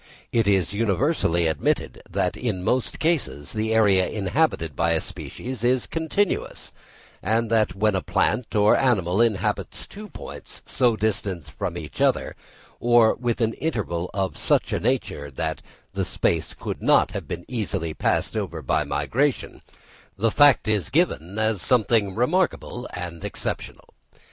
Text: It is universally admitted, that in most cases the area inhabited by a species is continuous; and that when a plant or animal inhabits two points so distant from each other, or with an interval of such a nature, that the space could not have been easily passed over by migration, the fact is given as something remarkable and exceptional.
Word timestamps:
It 0.31 0.47
is 0.47 0.73
universally 0.73 1.45
admitted, 1.45 2.01
that 2.09 2.35
in 2.35 2.63
most 2.63 2.97
cases 2.97 3.53
the 3.53 3.71
area 3.71 4.09
inhabited 4.09 4.75
by 4.75 4.93
a 4.93 4.99
species 4.99 5.63
is 5.63 5.85
continuous; 5.85 6.71
and 7.21 7.51
that 7.51 7.75
when 7.75 7.93
a 7.93 8.01
plant 8.01 8.55
or 8.55 8.75
animal 8.75 9.21
inhabits 9.21 9.85
two 9.85 10.09
points 10.09 10.63
so 10.65 10.95
distant 10.95 11.51
from 11.51 11.77
each 11.77 12.01
other, 12.01 12.35
or 12.79 13.13
with 13.13 13.41
an 13.41 13.53
interval 13.53 14.09
of 14.11 14.39
such 14.39 14.73
a 14.73 14.79
nature, 14.79 15.29
that 15.29 15.61
the 15.93 16.03
space 16.03 16.55
could 16.59 16.81
not 16.81 17.11
have 17.11 17.27
been 17.27 17.45
easily 17.47 17.93
passed 17.93 18.35
over 18.35 18.63
by 18.63 18.83
migration, 18.83 19.61
the 20.17 20.31
fact 20.31 20.67
is 20.67 20.89
given 20.89 21.37
as 21.37 21.61
something 21.61 22.15
remarkable 22.15 22.89
and 22.95 23.23
exceptional. 23.23 23.93